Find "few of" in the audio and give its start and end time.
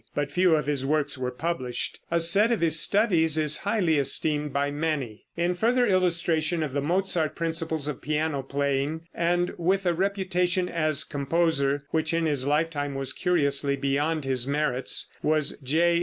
0.31-0.65